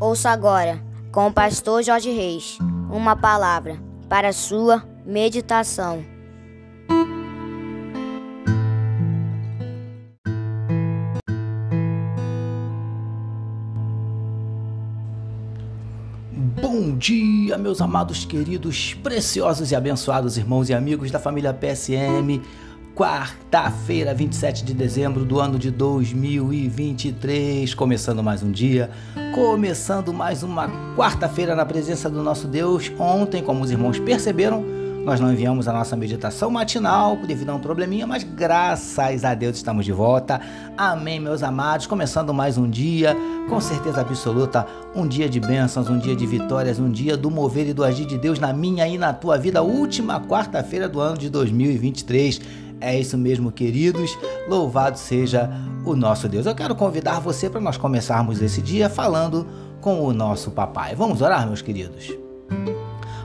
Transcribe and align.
Ouça 0.00 0.30
agora, 0.30 0.82
com 1.12 1.28
o 1.28 1.32
pastor 1.32 1.82
Jorge 1.82 2.10
Reis, 2.10 2.58
uma 2.90 3.14
palavra 3.14 3.78
para 4.08 4.32
sua 4.32 4.82
meditação. 5.06 6.04
Bom 16.60 16.96
dia, 16.98 17.56
meus 17.56 17.80
amados, 17.80 18.24
queridos, 18.24 18.94
preciosos 18.94 19.70
e 19.70 19.76
abençoados 19.76 20.36
irmãos 20.36 20.68
e 20.68 20.74
amigos 20.74 21.12
da 21.12 21.20
família 21.20 21.54
PSM 21.54 22.42
quarta-feira, 22.94 24.14
27 24.14 24.64
de 24.64 24.72
dezembro 24.72 25.24
do 25.24 25.40
ano 25.40 25.58
de 25.58 25.70
2023. 25.70 27.74
Começando 27.74 28.22
mais 28.22 28.42
um 28.42 28.52
dia, 28.52 28.88
começando 29.34 30.12
mais 30.12 30.44
uma 30.44 30.68
quarta-feira 30.96 31.56
na 31.56 31.66
presença 31.66 32.08
do 32.08 32.22
nosso 32.22 32.46
Deus. 32.46 32.92
Ontem, 32.96 33.42
como 33.42 33.64
os 33.64 33.72
irmãos 33.72 33.98
perceberam, 33.98 34.64
nós 35.04 35.20
não 35.20 35.32
enviamos 35.32 35.66
a 35.66 35.72
nossa 35.72 35.96
meditação 35.96 36.50
matinal 36.50 37.16
devido 37.16 37.50
a 37.50 37.54
um 37.54 37.58
probleminha, 37.58 38.06
mas 38.06 38.22
graças 38.22 39.24
a 39.24 39.34
Deus 39.34 39.56
estamos 39.56 39.84
de 39.84 39.92
volta. 39.92 40.40
Amém, 40.78 41.18
meus 41.18 41.42
amados. 41.42 41.86
Começando 41.86 42.32
mais 42.32 42.56
um 42.56 42.70
dia, 42.70 43.16
com 43.48 43.60
certeza 43.60 44.00
absoluta, 44.00 44.66
um 44.94 45.06
dia 45.06 45.28
de 45.28 45.40
bênçãos, 45.40 45.90
um 45.90 45.98
dia 45.98 46.14
de 46.14 46.24
vitórias, 46.24 46.78
um 46.78 46.90
dia 46.90 47.16
do 47.16 47.30
mover 47.30 47.68
e 47.68 47.74
do 47.74 47.84
agir 47.84 48.06
de 48.06 48.16
Deus 48.16 48.38
na 48.38 48.52
minha 48.52 48.86
e 48.86 48.96
na 48.96 49.12
tua 49.12 49.36
vida. 49.36 49.62
Última 49.62 50.20
quarta-feira 50.20 50.88
do 50.88 51.00
ano 51.00 51.18
de 51.18 51.28
2023. 51.28 52.63
É 52.80 52.98
isso 52.98 53.16
mesmo, 53.16 53.50
queridos. 53.50 54.16
Louvado 54.48 54.98
seja 54.98 55.50
o 55.84 55.94
nosso 55.94 56.28
Deus. 56.28 56.46
Eu 56.46 56.54
quero 56.54 56.74
convidar 56.74 57.20
você 57.20 57.48
para 57.48 57.60
nós 57.60 57.76
começarmos 57.76 58.40
esse 58.42 58.60
dia 58.60 58.88
falando 58.88 59.46
com 59.80 60.02
o 60.02 60.12
nosso 60.12 60.50
papai. 60.50 60.94
Vamos 60.94 61.20
orar, 61.22 61.46
meus 61.46 61.62
queridos? 61.62 62.12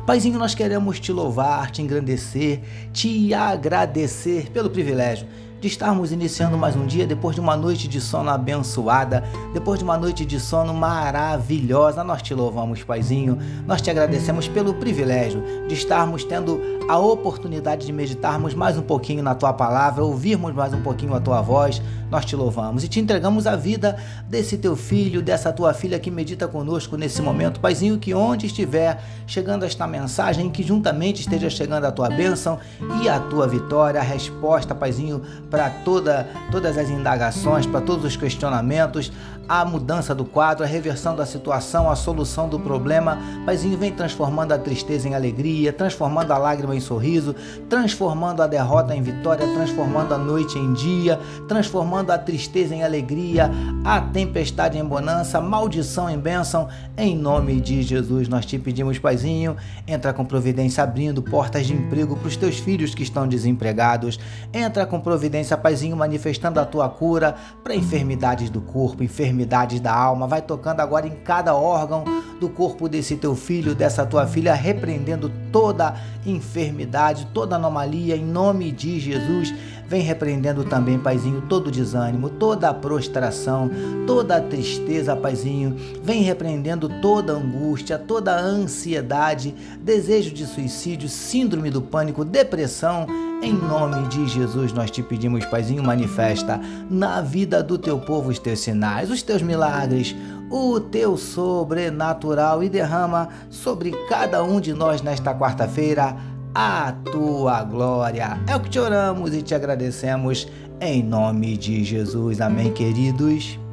Paizinho, 0.06 0.40
nós 0.40 0.56
queremos 0.56 1.00
te 1.00 1.12
louvar, 1.12 1.70
te 1.72 1.82
engrandecer, 1.82 2.62
te 2.92 3.34
agradecer 3.34 4.50
pelo 4.52 4.70
privilégio 4.70 5.28
de 5.60 5.68
estarmos 5.68 6.12
iniciando 6.12 6.58
mais 6.58 6.76
um 6.76 6.86
dia 6.86 7.06
depois 7.06 7.36
de 7.36 7.42
uma 7.42 7.58
noite 7.58 7.88
de 7.88 8.00
sono 8.00 8.30
abençoada, 8.30 9.24
depois 9.54 9.78
de 9.80 9.84
uma 9.84 9.98
noite 9.98 10.26
de 10.26 10.40
sono 10.40 10.74
maravilhosa. 10.74 12.04
Nós 12.04 12.22
te 12.22 12.34
louvamos, 12.34 12.82
Paizinho. 12.84 13.38
Nós 13.66 13.82
te 13.82 13.90
agradecemos 13.90 14.48
pelo 14.48 14.74
privilégio 14.74 15.44
de 15.68 15.74
estarmos 15.74 16.24
tendo 16.24 16.62
a 16.88 16.98
oportunidade 16.98 17.86
de 17.86 17.92
meditarmos 17.92 18.54
mais 18.54 18.78
um 18.78 18.82
pouquinho 18.82 19.22
na 19.22 19.36
tua 19.36 19.52
palavra, 19.54 20.04
ouvirmos 20.04 20.54
mais 20.54 20.74
um 20.74 20.82
pouquinho 20.82 21.14
a 21.14 21.20
tua 21.20 21.42
voz. 21.42 21.82
Nós 22.10 22.26
te 22.26 22.36
louvamos 22.36 22.84
e 22.84 22.88
te 22.88 23.00
entregamos 23.00 23.46
a 23.46 23.56
vida 23.56 23.96
desse 24.28 24.58
teu 24.58 24.76
filho, 24.76 25.22
dessa 25.22 25.54
tua 25.54 25.74
filha 25.74 26.00
que 26.00 26.10
medita 26.10 26.48
conosco 26.48 26.98
nesse 26.98 27.22
momento. 27.22 27.60
Paizinho, 27.60 28.00
que 28.00 28.16
onde 28.16 28.48
estiver 28.48 29.00
chegando 29.28 29.64
esta 29.64 29.86
mensagem, 29.86 30.50
que 30.50 30.64
juntamente 30.64 31.22
esteja 31.22 31.50
chegando 31.50 31.86
a 31.86 31.92
tua 31.92 32.10
bênção 32.10 32.58
e 33.04 33.08
a 33.08 33.20
tua 33.20 33.48
vitória, 33.48 34.00
a 34.00 34.04
resposta, 34.04 34.74
Paizinho, 34.74 35.22
para 35.50 35.70
toda, 35.70 36.28
todas 36.52 36.78
as 36.78 36.90
indagações, 36.90 37.66
para 37.66 37.82
todos 37.82 38.06
os 38.06 38.16
questionamentos, 38.16 39.12
a 39.50 39.66
mudança 39.66 40.14
do 40.14 40.24
quadro, 40.24 40.64
a 40.64 40.68
reversão 40.68 41.16
da 41.16 41.26
situação, 41.26 41.90
a 41.90 41.96
solução 41.96 42.48
do 42.48 42.60
problema. 42.60 43.18
Paizinho, 43.48 43.80
vem 43.80 43.92
transformando 43.92 44.52
a 44.52 44.60
tristeza 44.60 45.10
em 45.10 45.16
alegria, 45.16 45.74
transformando 45.74 46.32
a 46.32 46.38
lágrima 46.38 46.76
em 46.76 46.80
sorriso, 46.80 47.36
transformando 47.68 48.44
a 48.44 48.48
derrota 48.48 48.96
em 48.96 49.02
vitória, 49.02 49.52
transformando 49.56 50.14
a 50.14 50.20
noite 50.20 50.60
em 50.60 50.72
dia, 50.74 51.20
transformando 51.48 52.12
a 52.12 52.18
tristeza 52.20 52.76
em 52.76 52.84
alegria, 52.84 53.50
a 53.84 54.00
tempestade 54.00 54.78
em 54.78 54.86
bonança, 54.86 55.42
maldição 55.42 56.08
em 56.08 56.20
bênção. 56.20 56.68
Em 56.96 57.18
nome 57.18 57.60
de 57.60 57.82
Jesus, 57.82 58.28
nós 58.28 58.46
te 58.46 58.60
pedimos, 58.60 59.00
Paizinho, 59.00 59.58
entra 59.88 60.14
com 60.14 60.24
providência 60.24 60.84
abrindo 60.84 61.24
portas 61.24 61.66
de 61.66 61.74
emprego 61.74 62.16
para 62.16 62.28
os 62.28 62.38
teus 62.38 62.60
filhos 62.60 62.94
que 62.94 63.02
estão 63.02 63.28
desempregados. 63.28 64.20
Entra 64.54 64.86
com 64.86 65.00
providência, 65.00 65.39
Paizinho, 65.58 65.96
manifestando 65.96 66.60
a 66.60 66.66
tua 66.66 66.90
cura 66.90 67.36
para 67.64 67.76
enfermidades 67.76 68.50
do 68.50 68.62
corpo, 68.62 69.04
enfermidades 69.04 69.80
da 69.80 69.94
alma, 69.94 70.28
vai 70.28 70.42
tocando 70.42 70.80
agora 70.80 71.08
em 71.08 71.16
cada 71.16 71.56
órgão 71.56 72.04
do 72.40 72.50
corpo 72.50 72.88
desse 72.88 73.18
teu 73.18 73.36
filho, 73.36 73.76
dessa 73.76 74.06
tua 74.06 74.26
filha, 74.26 74.54
repreendendo 74.54 75.32
toda 75.52 75.96
enfermidade, 76.26 77.28
toda 77.34 77.56
anomalia 77.56 78.16
em 78.16 78.26
nome 78.26 78.72
de 78.72 79.00
Jesus. 79.00 79.54
Vem 79.88 80.02
repreendendo 80.02 80.64
também, 80.64 81.00
Paizinho, 81.00 81.42
todo 81.42 81.72
desânimo, 81.72 82.30
toda 82.30 82.74
prostração, 82.74 83.72
toda 84.06 84.40
tristeza, 84.40 85.16
Paizinho. 85.16 85.76
Vem 86.04 86.22
repreendendo 86.22 86.88
toda 87.02 87.34
angústia, 87.34 87.98
toda 87.98 88.40
ansiedade, 88.40 89.56
desejo 89.82 90.32
de 90.32 90.46
suicídio, 90.46 91.10
síndrome 91.10 91.72
do 91.72 91.82
pânico, 91.82 92.24
depressão 92.24 93.08
em 93.42 93.54
nome 93.54 94.08
de 94.08 94.28
Jesus, 94.28 94.74
nós 94.74 94.92
te 94.92 95.02
pedimos, 95.02 95.46
Paizinho, 95.46 95.84
manifesta 95.84 96.60
na 96.90 97.22
vida 97.22 97.64
do 97.64 97.78
teu 97.78 97.98
povo 98.00 98.30
os 98.30 98.40
teus 98.40 98.60
sinais, 98.60 99.10
os 99.10 99.22
teus 99.22 99.42
milagres, 99.42 100.16
o 100.50 100.80
teu 100.80 101.16
sobrenatural 101.16 102.64
e 102.64 102.70
derrama 102.70 103.30
sobre 103.50 103.92
cada 104.08 104.44
um 104.44 104.60
de 104.60 104.74
nós 104.74 105.02
nesta 105.02 105.34
quarta-feira 105.34 106.18
a 106.54 106.92
tua 107.12 107.64
glória. 107.64 108.40
É 108.48 108.56
o 108.56 108.60
que 108.60 108.70
te 108.70 108.80
oramos 108.80 109.34
e 109.34 109.42
te 109.42 109.56
agradecemos 109.56 110.48
em 110.82 111.04
nome 111.04 111.56
de 111.56 111.84
Jesus. 111.84 112.42
Amém, 112.42 112.74
queridos. 112.74 113.69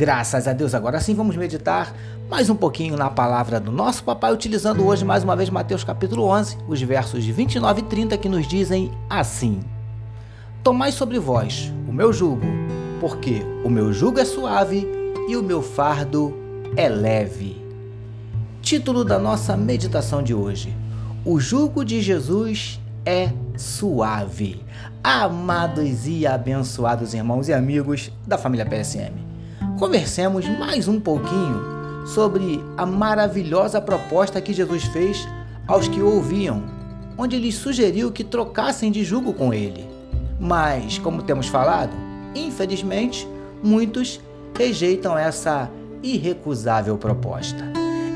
Graças 0.00 0.48
a 0.48 0.54
Deus. 0.54 0.74
Agora 0.74 0.98
sim 0.98 1.14
vamos 1.14 1.36
meditar 1.36 1.94
mais 2.30 2.48
um 2.48 2.56
pouquinho 2.56 2.96
na 2.96 3.10
palavra 3.10 3.60
do 3.60 3.70
nosso 3.70 4.02
papai, 4.02 4.32
utilizando 4.32 4.86
hoje 4.86 5.04
mais 5.04 5.22
uma 5.22 5.36
vez 5.36 5.50
Mateus 5.50 5.84
capítulo 5.84 6.24
11, 6.24 6.56
os 6.66 6.80
versos 6.80 7.22
29 7.22 7.82
e 7.82 7.84
30 7.84 8.16
que 8.16 8.26
nos 8.26 8.48
dizem 8.48 8.90
assim: 9.10 9.60
Tomai 10.64 10.90
sobre 10.90 11.18
vós 11.18 11.70
o 11.86 11.92
meu 11.92 12.14
jugo, 12.14 12.46
porque 12.98 13.42
o 13.62 13.68
meu 13.68 13.92
jugo 13.92 14.18
é 14.18 14.24
suave 14.24 14.88
e 15.28 15.36
o 15.36 15.42
meu 15.42 15.60
fardo 15.60 16.34
é 16.78 16.88
leve. 16.88 17.62
Título 18.62 19.04
da 19.04 19.18
nossa 19.18 19.54
meditação 19.54 20.22
de 20.22 20.32
hoje: 20.32 20.74
O 21.26 21.38
jugo 21.38 21.84
de 21.84 22.00
Jesus 22.00 22.80
é 23.04 23.30
suave. 23.54 24.64
Amados 25.04 26.06
e 26.06 26.26
abençoados 26.26 27.12
irmãos 27.12 27.48
e 27.48 27.52
amigos 27.52 28.10
da 28.26 28.38
família 28.38 28.64
PSM, 28.64 29.29
conversemos 29.78 30.46
mais 30.58 30.88
um 30.88 31.00
pouquinho 31.00 32.06
sobre 32.06 32.62
a 32.76 32.84
maravilhosa 32.84 33.80
proposta 33.80 34.40
que 34.40 34.52
Jesus 34.52 34.84
fez 34.84 35.26
aos 35.66 35.86
que 35.86 36.00
o 36.00 36.14
ouviam, 36.14 36.64
onde 37.16 37.38
lhes 37.38 37.54
sugeriu 37.54 38.10
que 38.10 38.24
trocassem 38.24 38.90
de 38.90 39.04
jugo 39.04 39.32
com 39.32 39.52
ele. 39.54 39.86
Mas, 40.38 40.98
como 40.98 41.22
temos 41.22 41.46
falado, 41.46 41.92
infelizmente, 42.34 43.28
muitos 43.62 44.20
rejeitam 44.56 45.16
essa 45.16 45.70
irrecusável 46.02 46.96
proposta. 46.96 47.64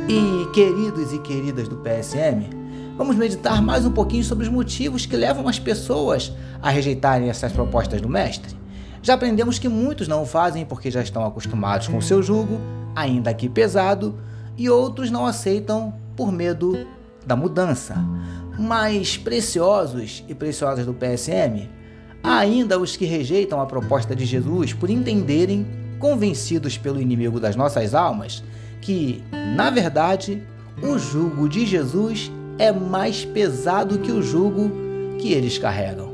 E, 0.09 0.47
queridos 0.53 1.13
e 1.13 1.19
queridas 1.19 1.69
do 1.69 1.77
PSM, 1.77 2.49
vamos 2.97 3.17
meditar 3.17 3.63
mais 3.63 3.85
um 3.85 3.93
pouquinho 3.93 4.25
sobre 4.25 4.45
os 4.45 4.51
motivos 4.51 5.07
que 5.07 5.17
levam 5.17 5.49
as 5.49 5.59
pessoas 5.59 6.33
a 6.61 6.71
rejeitarem 6.71 7.29
essas 7.29 7.53
propostas 7.53 8.01
do 8.01 8.09
Mestre. 8.09 8.64
Já 9.05 9.15
aprendemos 9.15 9.61
que 9.61 9.69
muitos 9.69 10.09
não 10.09 10.23
o 10.23 10.27
fazem 10.27 10.65
porque 10.65 10.91
já 10.91 11.01
estão 11.03 11.25
acostumados 11.25 11.87
com 11.87 11.99
o 11.99 12.03
seu 12.03 12.21
jugo 12.21 12.59
ainda 12.95 13.35
que 13.35 13.49
pesado, 13.49 14.15
e 14.57 14.71
outros 14.71 15.11
não 15.11 15.27
aceitam 15.27 15.93
por 16.17 16.31
medo 16.31 16.87
da 17.27 17.35
mudança. 17.35 17.97
Mais 18.59 19.17
preciosos 19.17 20.23
e 20.29 20.35
preciosas 20.35 20.87
do 20.87 20.95
PSM, 20.95 21.69
há 22.23 22.39
ainda 22.39 22.79
os 22.79 22.97
que 22.97 23.05
rejeitam 23.05 23.61
a 23.61 23.67
proposta 23.67 24.15
de 24.15 24.25
Jesus 24.25 24.73
por 24.73 24.89
entenderem, 24.89 25.67
convencidos 25.99 26.79
pelo 26.79 27.01
inimigo 27.01 27.41
das 27.41 27.57
nossas 27.57 27.95
almas, 27.95 28.45
que, 28.81 29.25
na 29.57 29.71
verdade, 29.71 30.43
o 30.83 30.99
jugo 30.99 31.49
de 31.49 31.67
Jesus 31.67 32.31
é 32.59 32.71
mais 32.71 33.25
pesado 33.25 33.99
que 33.99 34.13
o 34.13 34.23
jugo 34.23 34.71
que 35.19 35.33
eles 35.33 35.59
carregam. 35.59 36.14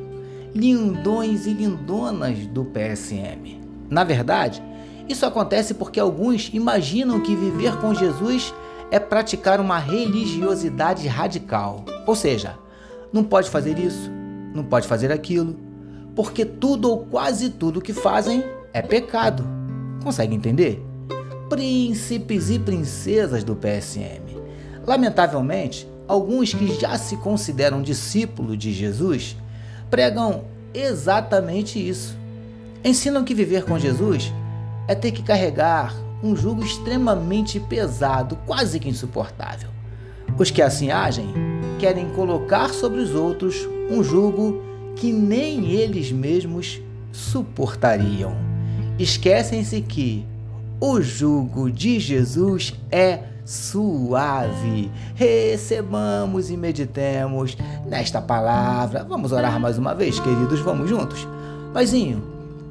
Lindões 0.55 1.47
e 1.47 1.53
lindonas 1.53 2.47
do 2.47 2.65
PSM. 2.65 3.61
Na 3.89 4.05
verdade, 4.05 4.63
isso 5.09 5.27
acontece 5.27 5.75
porque 5.75 5.99
alguns 5.99 6.51
imaginam 6.53 7.21
que 7.21 7.35
viver 7.35 7.77
com 7.79 7.95
Jesus 7.95 8.55
é 8.91 8.99
praticar 8.99 9.61
uma 9.61 9.79
religiosidade 9.79 11.07
radical. 11.07 11.85
Ou 12.07 12.15
seja, 12.15 12.59
não 13.13 13.23
pode 13.23 13.51
fazer 13.51 13.79
isso, 13.79 14.11
não 14.55 14.65
pode 14.65 14.87
fazer 14.89 15.13
aquilo, 15.13 15.57
porque 16.15 16.45
tudo 16.45 16.91
ou 16.91 17.07
quase 17.07 17.51
tudo 17.51 17.81
que 17.81 17.93
fazem 17.93 18.45
é 18.73 18.83
pecado. 18.83 19.45
Consegue 20.03 20.35
entender? 20.35 20.85
Príncipes 21.49 22.51
e 22.51 22.59
princesas 22.59 23.45
do 23.45 23.55
PSM. 23.55 24.39
Lamentavelmente, 24.87 25.89
alguns 26.09 26.55
que 26.55 26.79
já 26.81 26.97
se 26.97 27.17
consideram 27.17 27.83
discípulos 27.83 28.59
de 28.59 28.73
Jesus 28.73 29.37
pregam 29.91 30.45
exatamente 30.73 31.79
isso. 31.79 32.17
Ensinam 32.85 33.25
que 33.25 33.35
viver 33.35 33.65
com 33.65 33.79
Jesus 33.79 34.33
é 34.89 34.95
ter 34.95 35.13
que 35.13 35.23
carregar 35.23 35.95
um 36.23 36.37
jugo 36.37 36.63
extremamente 36.63 37.59
pesado, 37.59 38.37
quase 38.47 38.79
que 38.79 38.89
insuportável. 38.89 39.69
Os 40.39 40.51
que 40.51 40.63
assim 40.63 40.91
agem 40.91 41.35
querem 41.79 42.09
colocar 42.11 42.71
sobre 42.71 43.01
os 43.01 43.15
outros 43.15 43.69
um 43.91 44.03
jugo 44.03 44.63
que 44.97 45.13
nem 45.13 45.71
eles 45.73 46.13
mesmos 46.13 46.81
suportariam. 47.13 48.35
Esquecem-se 48.99 49.81
que 49.81 50.25
o 50.81 51.01
jugo 51.01 51.71
de 51.71 51.99
Jesus 51.99 52.75
é 52.91 53.21
suave. 53.45 54.91
Recebamos 55.15 56.51
e 56.51 56.57
meditemos 56.57 57.57
nesta 57.87 58.21
palavra. 58.21 59.05
Vamos 59.05 59.33
orar 59.33 59.59
mais 59.59 59.79
uma 59.79 59.95
vez, 59.95 60.19
queridos, 60.21 60.61
vamos 60.61 60.89
juntos. 60.89 61.27
Paizinho, 61.73 62.23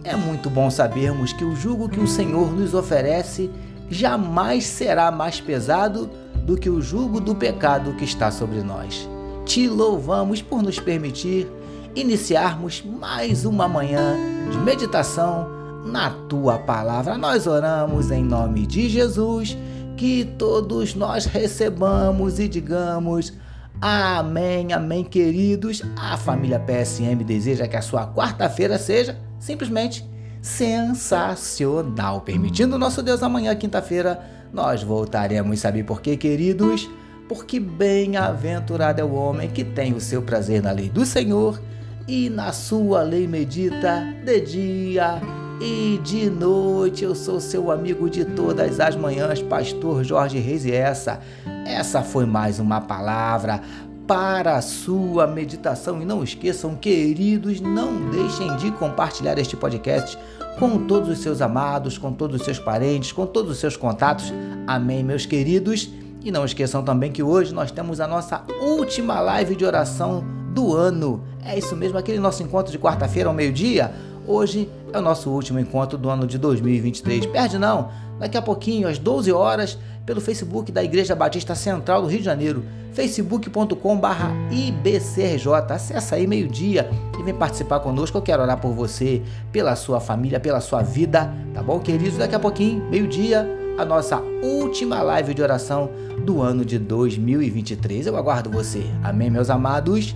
é 0.03 0.15
muito 0.15 0.49
bom 0.49 0.69
sabermos 0.69 1.33
que 1.33 1.43
o 1.43 1.55
jugo 1.55 1.89
que 1.89 1.99
o 1.99 2.07
Senhor 2.07 2.51
nos 2.51 2.73
oferece 2.73 3.49
jamais 3.89 4.65
será 4.65 5.11
mais 5.11 5.41
pesado 5.41 6.09
do 6.45 6.57
que 6.57 6.69
o 6.69 6.81
jugo 6.81 7.19
do 7.19 7.35
pecado 7.35 7.93
que 7.93 8.05
está 8.05 8.31
sobre 8.31 8.61
nós. 8.61 9.07
Te 9.45 9.67
louvamos 9.67 10.41
por 10.41 10.61
nos 10.61 10.79
permitir 10.79 11.47
iniciarmos 11.95 12.83
mais 12.83 13.45
uma 13.45 13.67
manhã 13.67 14.15
de 14.51 14.57
meditação 14.59 15.49
na 15.85 16.11
tua 16.27 16.57
palavra. 16.57 17.17
Nós 17.17 17.47
oramos 17.47 18.11
em 18.11 18.23
nome 18.23 18.65
de 18.65 18.87
Jesus, 18.89 19.57
que 19.99 20.23
todos 20.23 20.95
nós 20.95 21.25
recebamos 21.25 22.39
e 22.39 22.47
digamos. 22.47 23.33
Amém, 23.81 24.71
amém, 24.71 25.03
queridos. 25.03 25.83
A 25.97 26.15
família 26.15 26.57
PSM 26.57 27.21
deseja 27.25 27.67
que 27.67 27.75
a 27.75 27.81
sua 27.81 28.07
quarta-feira 28.07 28.79
seja 28.79 29.19
simplesmente 29.37 30.09
sensacional. 30.41 32.21
Permitindo 32.21 32.79
nosso 32.79 33.03
Deus, 33.03 33.21
amanhã, 33.21 33.53
quinta-feira, 33.57 34.23
nós 34.53 34.81
voltaremos. 34.81 35.59
Sabe 35.59 35.83
por 35.83 36.01
quê, 36.01 36.15
queridos? 36.15 36.89
Porque 37.27 37.59
bem-aventurado 37.59 39.01
é 39.01 39.03
o 39.03 39.13
homem 39.13 39.49
que 39.49 39.65
tem 39.65 39.93
o 39.93 39.99
seu 39.99 40.21
prazer 40.21 40.63
na 40.63 40.71
lei 40.71 40.87
do 40.87 41.05
Senhor 41.05 41.61
e 42.07 42.29
na 42.29 42.53
sua 42.53 43.01
lei 43.01 43.27
medita 43.27 44.15
de 44.23 44.39
dia 44.39 45.38
e 45.59 45.99
de 46.03 46.29
noite. 46.29 47.03
Eu 47.03 47.13
sou 47.13 47.39
seu 47.39 47.71
amigo 47.71 48.09
de 48.09 48.23
todas 48.23 48.79
as 48.79 48.95
manhãs, 48.95 49.41
Pastor 49.41 50.03
Jorge 50.03 50.39
Reis, 50.39 50.65
e 50.65 50.71
essa, 50.71 51.19
essa 51.65 52.01
foi 52.01 52.25
mais 52.25 52.59
uma 52.59 52.81
palavra 52.81 53.61
para 54.07 54.55
a 54.55 54.61
sua 54.61 55.27
meditação. 55.27 56.01
E 56.01 56.05
não 56.05 56.23
esqueçam, 56.23 56.75
queridos, 56.75 57.59
não 57.61 58.09
deixem 58.09 58.55
de 58.57 58.71
compartilhar 58.71 59.37
este 59.37 59.55
podcast 59.55 60.17
com 60.57 60.85
todos 60.87 61.09
os 61.09 61.19
seus 61.19 61.41
amados, 61.41 61.97
com 61.97 62.11
todos 62.11 62.39
os 62.39 62.45
seus 62.45 62.59
parentes, 62.59 63.11
com 63.11 63.25
todos 63.25 63.51
os 63.51 63.59
seus 63.59 63.77
contatos. 63.77 64.33
Amém, 64.65 65.03
meus 65.03 65.25
queridos. 65.25 65.89
E 66.23 66.31
não 66.31 66.43
esqueçam 66.43 66.83
também 66.83 67.11
que 67.11 67.23
hoje 67.23 67.53
nós 67.53 67.71
temos 67.71 68.01
a 68.01 68.07
nossa 68.07 68.43
última 68.61 69.21
live 69.21 69.55
de 69.55 69.63
oração 69.63 70.23
do 70.53 70.75
ano. 70.75 71.23
É 71.45 71.57
isso 71.57 71.75
mesmo, 71.75 71.97
aquele 71.97 72.19
nosso 72.19 72.43
encontro 72.43 72.71
de 72.71 72.77
quarta-feira 72.77 73.29
ao 73.29 73.35
meio-dia. 73.35 73.93
Hoje 74.29 74.69
é 74.93 74.99
o 74.99 75.01
nosso 75.01 75.31
último 75.31 75.59
encontro 75.59 75.97
do 75.97 76.07
ano 76.07 76.27
de 76.27 76.37
2023. 76.37 77.25
Perde 77.25 77.57
não, 77.57 77.89
daqui 78.19 78.37
a 78.37 78.41
pouquinho, 78.43 78.87
às 78.87 78.99
12 78.99 79.31
horas, 79.31 79.75
pelo 80.05 80.21
Facebook 80.21 80.71
da 80.71 80.83
Igreja 80.83 81.15
Batista 81.15 81.55
Central 81.55 82.03
do 82.03 82.07
Rio 82.07 82.19
de 82.19 82.25
Janeiro, 82.25 82.63
facebook.com/ibcrj. 82.93 85.71
Acesse 85.71 86.13
aí 86.13 86.27
meio-dia 86.27 86.87
e 87.19 87.23
vem 87.23 87.33
participar 87.33 87.79
conosco. 87.79 88.19
Eu 88.19 88.21
quero 88.21 88.43
orar 88.43 88.61
por 88.61 88.71
você, 88.71 89.23
pela 89.51 89.75
sua 89.75 89.99
família, 89.99 90.39
pela 90.39 90.61
sua 90.61 90.83
vida, 90.83 91.33
tá 91.51 91.63
bom, 91.63 91.79
queridos? 91.79 92.19
Daqui 92.19 92.35
a 92.35 92.39
pouquinho, 92.39 92.87
meio-dia, 92.87 93.47
a 93.79 93.85
nossa 93.85 94.21
última 94.43 95.01
live 95.01 95.33
de 95.33 95.41
oração 95.41 95.89
do 96.23 96.39
ano 96.39 96.63
de 96.63 96.77
2023. 96.77 98.05
Eu 98.05 98.15
aguardo 98.15 98.51
você. 98.51 98.85
Amém, 99.03 99.31
meus 99.31 99.49
amados. 99.49 100.15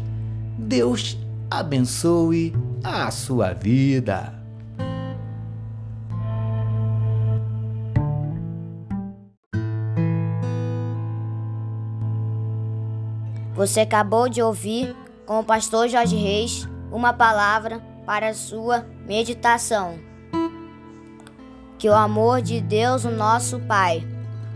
Deus 0.55 1.17
abençoe 1.49 2.53
a 2.83 3.09
sua 3.09 3.53
vida. 3.53 4.33
Você 13.55 13.79
acabou 13.81 14.27
de 14.27 14.41
ouvir 14.41 14.95
com 15.25 15.39
o 15.39 15.43
pastor 15.43 15.87
Jorge 15.87 16.15
Reis 16.15 16.67
uma 16.91 17.13
palavra 17.13 17.79
para 18.05 18.29
a 18.29 18.33
sua 18.33 18.85
meditação. 19.07 19.97
Que 21.77 21.87
o 21.87 21.93
amor 21.93 22.41
de 22.41 22.59
Deus, 22.59 23.05
o 23.05 23.11
nosso 23.11 23.59
Pai, 23.59 24.05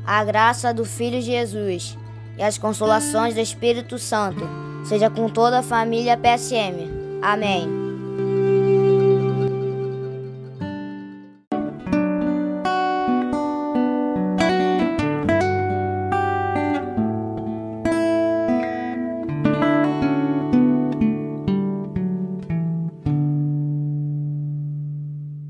a 0.05 0.23
graça 0.23 0.73
do 0.73 0.83
Filho 0.83 1.21
Jesus 1.21 1.97
e 2.37 2.43
as 2.43 2.57
consolações 2.57 3.33
do 3.35 3.39
Espírito 3.39 3.97
Santo 3.97 4.41
seja 4.83 5.09
com 5.09 5.29
toda 5.29 5.59
a 5.59 5.63
família 5.63 6.17
PSM. 6.17 6.89
Amém. 7.21 7.76